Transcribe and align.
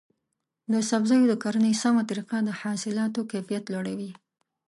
د 0.71 0.73
سبزیو 0.89 1.29
د 1.29 1.33
کرنې 1.43 1.73
سمه 1.83 2.03
طریقه 2.09 2.37
د 2.43 2.49
حاصلاتو 2.61 3.27
کیفیت 3.31 3.63
لوړوي. 3.73 4.11